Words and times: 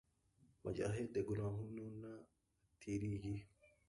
مجاهد 0.63 1.07
د 1.13 1.17
ګناهونو 1.27 1.85
نه 2.01 2.11
تېرېږي. 2.81 3.37